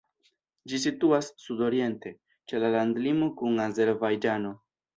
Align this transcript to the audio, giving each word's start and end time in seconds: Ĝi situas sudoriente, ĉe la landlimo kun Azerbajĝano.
Ĝi 0.71 0.79
situas 0.85 1.29
sudoriente, 1.43 2.13
ĉe 2.51 2.63
la 2.65 2.73
landlimo 2.79 3.31
kun 3.43 3.65
Azerbajĝano. 3.69 4.55